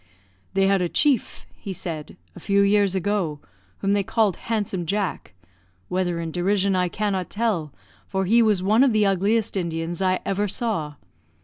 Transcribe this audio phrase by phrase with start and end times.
[0.55, 3.39] "They had a chief," he said, "a few years ago,
[3.81, 5.33] whom they called 'Handsome Jack'
[5.89, 7.71] whether in derision, I cannot tell,
[8.07, 10.95] for he was one of the ugliest Indians I ever saw.